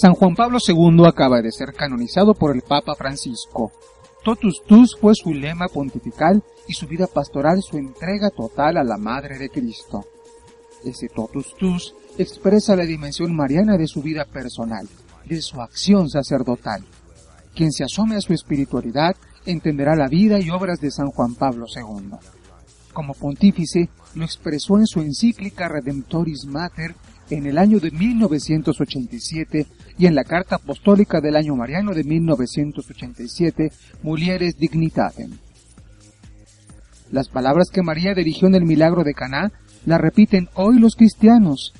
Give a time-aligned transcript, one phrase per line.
[0.00, 3.70] San Juan Pablo II acaba de ser canonizado por el Papa Francisco.
[4.24, 8.96] Totus tus fue su lema pontifical y su vida pastoral su entrega total a la
[8.96, 10.06] Madre de Cristo.
[10.82, 14.88] Ese totus tus expresa la dimensión mariana de su vida personal,
[15.26, 16.82] de su acción sacerdotal.
[17.54, 21.66] Quien se asome a su espiritualidad entenderá la vida y obras de San Juan Pablo
[21.76, 22.16] II.
[22.92, 26.94] Como pontífice, lo expresó en su encíclica Redemptoris Mater
[27.30, 29.66] en el año de 1987
[29.98, 33.70] y en la Carta Apostólica del Año Mariano de 1987,
[34.02, 35.30] Mulieres Dignitatem.
[37.12, 39.52] Las palabras que María dirigió en el milagro de Caná
[39.86, 41.72] las repiten hoy los cristianos.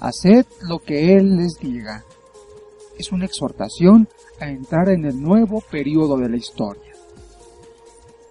[0.00, 2.04] Haced lo que Él les diga.
[2.98, 4.08] Es una exhortación
[4.40, 6.92] a entrar en el nuevo periodo de la historia.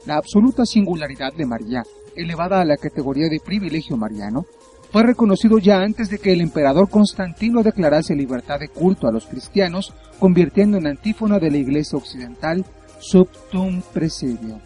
[0.06, 1.84] La absoluta singularidad de María,
[2.22, 4.46] elevada a la categoría de privilegio mariano,
[4.92, 9.28] fue reconocido ya antes de que el emperador Constantino declarase libertad de culto a los
[9.28, 12.66] cristianos, convirtiendo en antífona de la Iglesia Occidental
[13.00, 14.60] Subtum Presidio.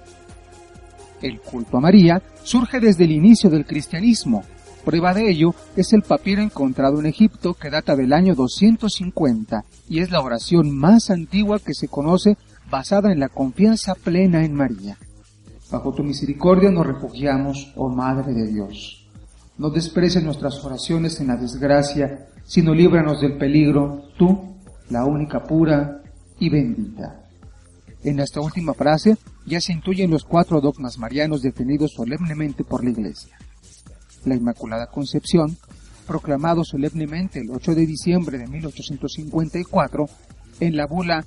[1.21, 4.43] El culto a María surge desde el inicio del cristianismo.
[4.85, 9.99] Prueba de ello es el papiro encontrado en Egipto que data del año 250 y
[9.99, 12.37] es la oración más antigua que se conoce
[12.69, 14.97] basada en la confianza plena en María.
[15.73, 19.09] Bajo tu misericordia nos refugiamos, oh Madre de Dios.
[19.57, 24.55] No desprecies nuestras oraciones en la desgracia, sino líbranos del peligro, tú,
[24.91, 26.03] la única pura
[26.37, 27.25] y bendita.
[28.03, 29.17] En esta última frase
[29.47, 33.35] ya se intuyen los cuatro dogmas marianos definidos solemnemente por la Iglesia.
[34.25, 35.57] La Inmaculada Concepción,
[36.05, 40.05] proclamado solemnemente el 8 de diciembre de 1854
[40.59, 41.25] en la bula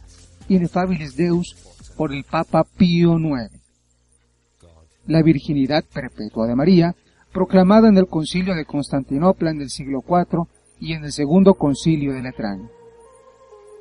[0.48, 1.56] Inefabilis Deus
[1.96, 3.65] por el Papa Pío IX.
[5.06, 6.94] La virginidad perpetua de María,
[7.32, 10.46] proclamada en el concilio de Constantinopla en el siglo IV
[10.80, 12.68] y en el segundo concilio de Letrán.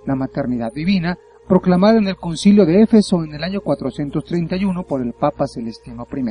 [0.06, 5.14] La maternidad divina, proclamada en el concilio de Éfeso en el año 431 por el
[5.14, 6.26] Papa Celestino I.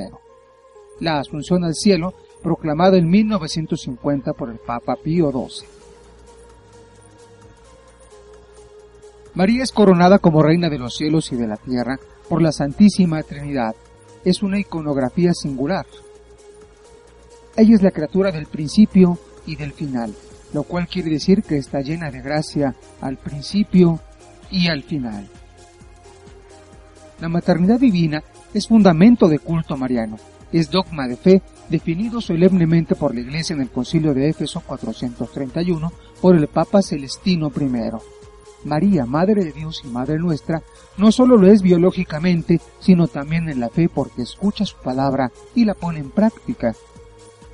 [1.00, 5.66] La asunción al cielo, proclamada en 1950 por el Papa Pío XII.
[9.34, 13.22] María es coronada como Reina de los cielos y de la tierra por la Santísima
[13.24, 13.74] Trinidad.
[14.24, 15.86] Es una iconografía singular,
[17.56, 20.12] ella es la criatura del principio y del final,
[20.52, 24.00] lo cual quiere decir que está llena de gracia al principio
[24.50, 25.28] y al final.
[27.20, 30.16] La maternidad divina es fundamento de culto mariano,
[30.52, 35.92] es dogma de fe definido solemnemente por la Iglesia en el Concilio de Éfeso 431
[36.20, 38.23] por el Papa Celestino I.
[38.64, 40.62] María, Madre de Dios y Madre nuestra,
[40.96, 45.64] no solo lo es biológicamente, sino también en la fe porque escucha su palabra y
[45.64, 46.74] la pone en práctica,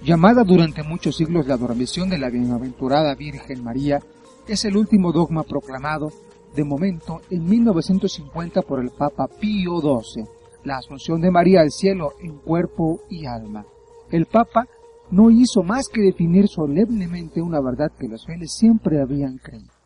[0.02, 4.00] llamada durante muchos siglos la adoración de la bienaventurada Virgen María,
[4.46, 6.10] es el último dogma proclamado,
[6.54, 10.24] de momento, en 1950 por el Papa Pío XII,
[10.64, 13.64] la asunción de María al cielo en cuerpo y alma.
[14.10, 14.66] El Papa
[15.10, 19.79] no hizo más que definir solemnemente una verdad que los fieles siempre habían creído.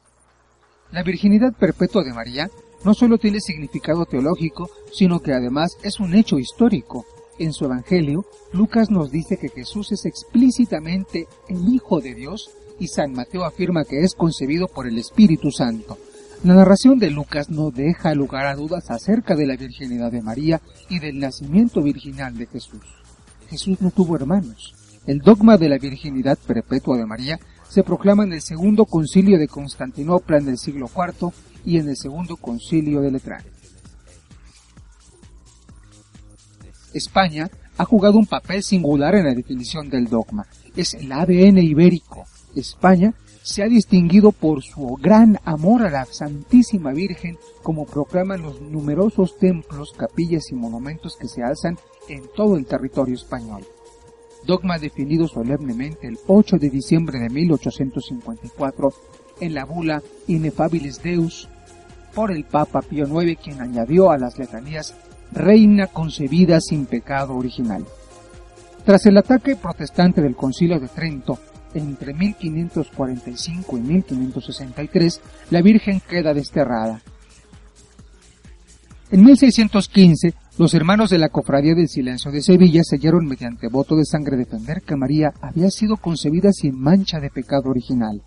[0.95, 2.49] La virginidad perpetua de María
[2.85, 7.05] no solo tiene significado teológico, sino que además es un hecho histórico,
[7.41, 12.87] en su Evangelio, Lucas nos dice que Jesús es explícitamente el Hijo de Dios y
[12.87, 15.99] San Mateo afirma que es concebido por el Espíritu Santo.
[16.45, 20.61] La narración de Lucas no deja lugar a dudas acerca de la virginidad de María
[20.89, 22.85] y del nacimiento virginal de Jesús.
[23.51, 24.77] Jesús no tuvo hermanos.
[25.09, 29.49] El dogma de la virginidad perpetua de María se proclama en el segundo concilio de
[29.49, 31.33] Constantinopla en el siglo IV
[31.65, 33.43] y en el segundo concilio de Letrán.
[36.93, 40.47] España ha jugado un papel singular en la definición del dogma.
[40.77, 42.25] Es el ADN ibérico.
[42.55, 48.61] España se ha distinguido por su gran amor a la Santísima Virgen, como proclaman los
[48.61, 51.77] numerosos templos, capillas y monumentos que se alzan
[52.09, 53.67] en todo el territorio español.
[54.47, 58.93] Dogma definido solemnemente el 8 de diciembre de 1854
[59.41, 61.49] en la bula Inefabilis Deus
[62.15, 64.95] por el Papa Pío IX, quien añadió a las letanías
[65.33, 67.85] reina concebida sin pecado original.
[68.85, 71.39] Tras el ataque protestante del Concilio de Trento
[71.73, 75.21] entre 1545 y 1563,
[75.51, 77.01] la Virgen queda desterrada.
[79.11, 84.05] En 1615, los hermanos de la Cofradía del Silencio de Sevilla sellaron mediante voto de
[84.05, 88.23] sangre defender que María había sido concebida sin mancha de pecado original.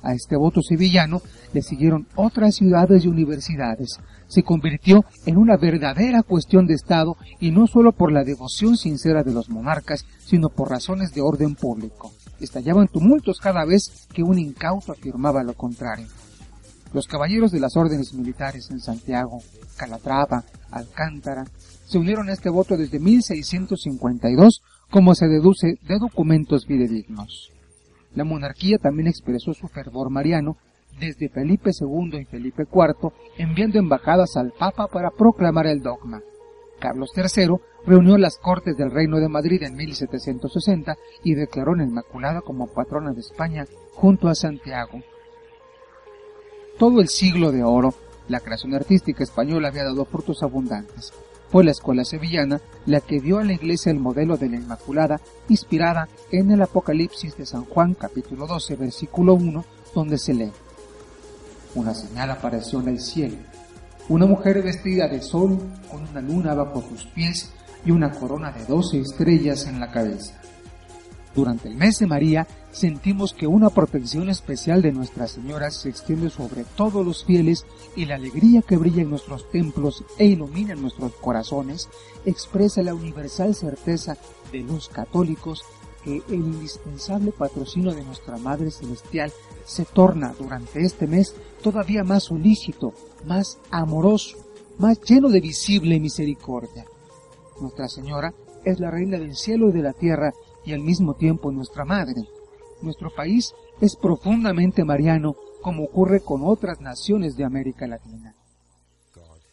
[0.00, 3.98] A este voto sevillano le siguieron otras ciudades y universidades.
[4.28, 9.24] Se convirtió en una verdadera cuestión de Estado y no solo por la devoción sincera
[9.24, 12.12] de los monarcas, sino por razones de orden público.
[12.38, 16.06] Estallaban tumultos cada vez que un incauto afirmaba lo contrario.
[16.92, 19.38] Los caballeros de las órdenes militares en Santiago,
[19.76, 21.44] Calatrava, Alcántara,
[21.86, 27.50] se unieron a este voto desde 1652, como se deduce de documentos fidedignos.
[28.14, 30.58] La monarquía también expresó su fervor mariano
[31.00, 36.20] desde Felipe II y Felipe IV, enviando embajadas al Papa para proclamar el dogma.
[36.78, 37.56] Carlos III
[37.86, 43.12] reunió las Cortes del Reino de Madrid en 1760 y declaró la Inmaculada como patrona
[43.12, 43.64] de España
[43.94, 45.00] junto a Santiago.
[46.82, 47.94] Todo el siglo de oro,
[48.26, 51.12] la creación artística española había dado frutos abundantes.
[51.48, 55.20] Fue la escuela sevillana la que dio a la iglesia el modelo de la Inmaculada,
[55.48, 59.64] inspirada en el Apocalipsis de San Juan capítulo 12 versículo 1,
[59.94, 60.50] donde se lee.
[61.76, 63.36] Una señal apareció en el cielo,
[64.08, 67.52] una mujer vestida de sol con una luna bajo sus pies
[67.86, 70.34] y una corona de doce estrellas en la cabeza.
[71.34, 76.28] Durante el mes de María sentimos que una protección especial de Nuestra Señora se extiende
[76.28, 77.64] sobre todos los fieles
[77.96, 81.88] y la alegría que brilla en nuestros templos e ilumina nuestros corazones
[82.26, 84.18] expresa la universal certeza
[84.52, 85.64] de los católicos
[86.04, 89.32] que el indispensable patrocinio de nuestra Madre Celestial
[89.64, 92.92] se torna durante este mes todavía más solícito,
[93.24, 94.36] más amoroso,
[94.78, 96.84] más lleno de visible misericordia.
[97.60, 98.34] Nuestra Señora
[98.64, 100.32] es la Reina del cielo y de la tierra
[100.64, 102.22] y al mismo tiempo nuestra madre.
[102.82, 108.34] Nuestro país es profundamente mariano, como ocurre con otras naciones de América Latina.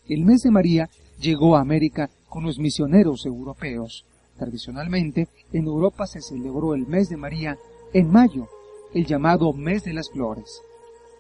[0.07, 0.89] El mes de María
[1.19, 4.06] llegó a América con los misioneros europeos.
[4.38, 7.57] Tradicionalmente, en Europa se celebró el mes de María
[7.94, 8.47] en mayo,
[8.94, 10.61] el llamado mes de las flores.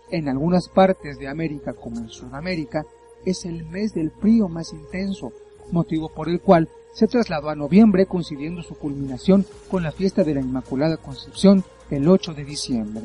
[0.09, 2.83] En algunas partes de América, como en Sudamérica,
[3.25, 5.33] es el mes del frío más intenso,
[5.71, 10.35] motivo por el cual se trasladó a noviembre coincidiendo su culminación con la fiesta de
[10.35, 13.03] la Inmaculada Concepción el 8 de diciembre.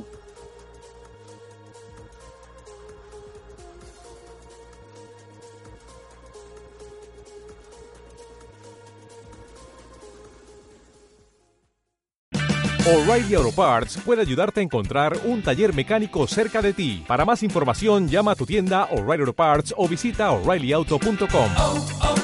[12.87, 17.03] O'Reilly Auto Parts puede ayudarte a encontrar un taller mecánico cerca de ti.
[17.07, 22.24] Para más información, llama a tu tienda O'Reilly Auto Parts o visita oreillyauto.com.